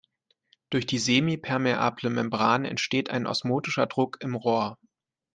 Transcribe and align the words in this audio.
Durch 0.71 0.87
die 0.87 0.97
semipermeable 0.97 2.09
Membran 2.09 2.65
entsteht 2.65 3.11
ein 3.11 3.27
osmotischer 3.27 3.85
Druck 3.85 4.17
im 4.21 4.33
Rohr. 4.33 4.79